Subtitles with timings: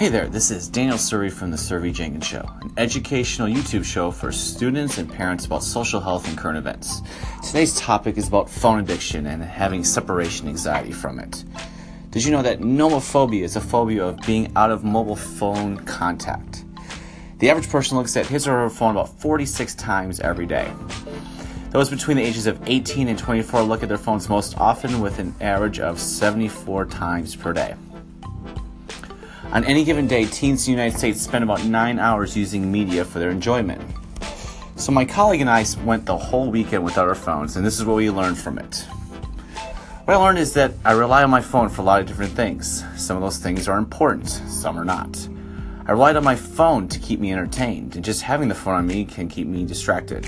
[0.00, 4.10] Hey there, this is Daniel Surrey from The Survey Jenkins Show, an educational YouTube show
[4.10, 7.02] for students and parents about social health and current events.
[7.46, 11.44] Today's topic is about phone addiction and having separation anxiety from it.
[12.12, 16.64] Did you know that nomophobia is a phobia of being out of mobile phone contact?
[17.38, 20.72] The average person looks at his or her phone about 46 times every day.
[21.72, 25.18] Those between the ages of 18 and 24 look at their phones most often with
[25.18, 27.74] an average of 74 times per day.
[29.52, 33.04] On any given day, teens in the United States spend about nine hours using media
[33.04, 33.82] for their enjoyment.
[34.76, 37.84] So, my colleague and I went the whole weekend without our phones, and this is
[37.84, 38.86] what we learned from it.
[40.04, 42.30] What I learned is that I rely on my phone for a lot of different
[42.32, 42.84] things.
[42.96, 45.28] Some of those things are important, some are not.
[45.84, 48.86] I relied on my phone to keep me entertained, and just having the phone on
[48.86, 50.26] me can keep me distracted.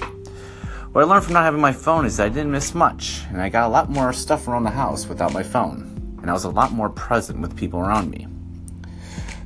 [0.91, 3.41] What I learned from not having my phone is that I didn't miss much, and
[3.41, 6.43] I got a lot more stuff around the house without my phone, and I was
[6.43, 8.27] a lot more present with people around me.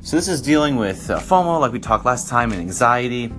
[0.07, 3.29] So this is dealing with uh, FOMO, like we talked last time, and anxiety.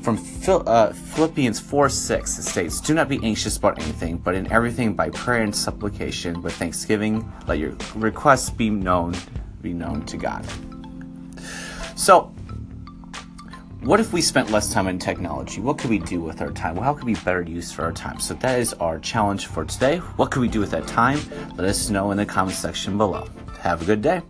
[0.00, 4.34] From Phil, uh, Philippians 4 6, it states, Do not be anxious about anything, but
[4.34, 9.14] in everything by prayer and supplication with thanksgiving, let your requests be known,
[9.60, 10.42] be known to God.
[11.96, 12.32] So,
[13.82, 15.60] what if we spent less time in technology?
[15.60, 16.76] What could we do with our time?
[16.76, 18.20] Well, how could we better use for our time?
[18.20, 19.98] So that is our challenge for today.
[20.16, 21.20] What could we do with that time?
[21.56, 23.28] Let us know in the comment section below.
[23.60, 24.22] Have a good day.